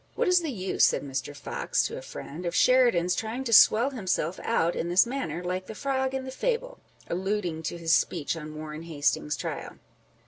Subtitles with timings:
[0.15, 1.35] "What is the use," said Mr.
[1.35, 5.67] Fox to a friend," of Sheridan's trying to swell himself out in this manner, like
[5.67, 9.77] the frog in the fable?" â€" alluding to his speech on Warren Hastings's trial.